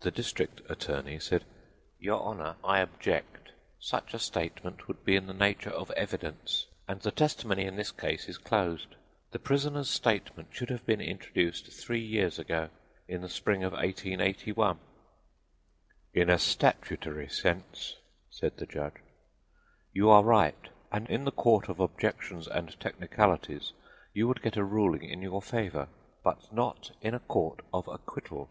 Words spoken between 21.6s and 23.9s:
of Objections and Technicalities